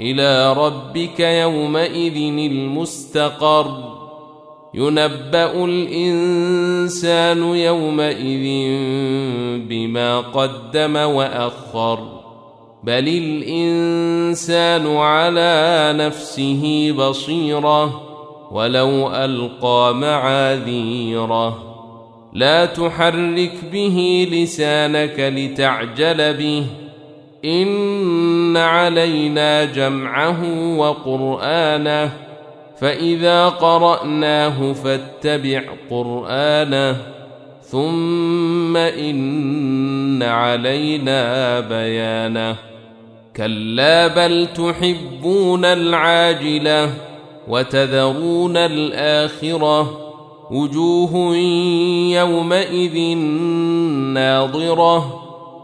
[0.00, 2.16] إلى ربك يومئذ
[2.50, 3.92] المستقر.
[4.74, 8.46] ينبأ الإنسان يومئذ
[9.68, 11.98] بما قدم وأخر.
[12.84, 18.02] بل الإنسان على نفسه بصيرة
[18.52, 21.58] ولو ألقى معاذيره.
[22.32, 26.66] لا تحرك به لسانك لتعجل به.
[27.44, 30.42] ان علينا جمعه
[30.76, 32.12] وقرانه
[32.80, 36.96] فاذا قراناه فاتبع قرانه
[37.62, 42.56] ثم ان علينا بيانه
[43.36, 46.90] كلا بل تحبون العاجله
[47.48, 49.98] وتذرون الاخره
[50.50, 51.36] وجوه
[52.16, 53.16] يومئذ
[54.14, 55.21] ناظره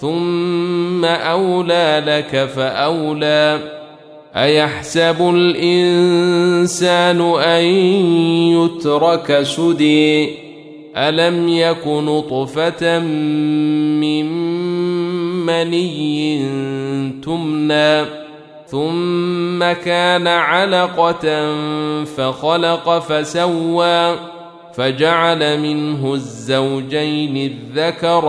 [0.00, 3.58] ثم اولى لك فاولى
[4.36, 7.64] ايحسب الانسان ان
[8.54, 10.28] يترك سدي
[10.96, 14.26] الم يك نطفه من
[15.46, 16.38] مني
[17.24, 18.04] تمنى
[18.66, 21.54] ثم كان علقه
[22.04, 24.16] فخلق فسوى
[24.74, 28.28] فجعل منه الزوجين الذكر